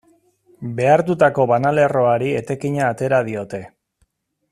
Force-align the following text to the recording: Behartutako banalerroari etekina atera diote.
Behartutako 0.77 1.45
banalerroari 1.51 2.31
etekina 2.39 2.87
atera 2.95 3.21
diote. 3.29 3.61